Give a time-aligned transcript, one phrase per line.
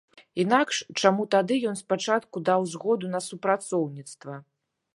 [0.43, 4.39] Інакш чаму тады ён спачатку даў згоду на супрацоўніцтва?